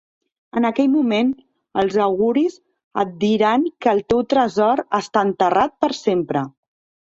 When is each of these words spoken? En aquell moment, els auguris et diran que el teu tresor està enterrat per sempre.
En 0.61 0.65
aquell 0.69 0.87
moment, 0.93 1.29
els 1.81 1.97
auguris 2.07 2.57
et 3.03 3.13
diran 3.27 3.69
que 3.85 3.95
el 3.95 4.03
teu 4.15 4.27
tresor 4.35 4.85
està 5.03 5.27
enterrat 5.33 5.81
per 5.87 5.95
sempre. 6.03 6.47